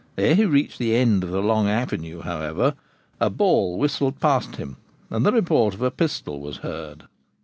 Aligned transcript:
Ere 0.17 0.33
he 0.33 0.45
reached 0.45 0.79
the 0.79 0.95
end 0.95 1.23
of 1.23 1.29
the 1.29 1.43
long 1.43 1.67
avenue, 1.69 2.21
however, 2.21 2.73
a 3.19 3.29
ball 3.29 3.77
whistled 3.77 4.19
past 4.19 4.55
him, 4.55 4.77
and 5.11 5.23
the 5.27 5.31
report 5.31 5.75
of 5.75 5.83
a 5.83 5.91
pistol 5.91 6.39
was 6.39 6.57
heard. 6.65 7.03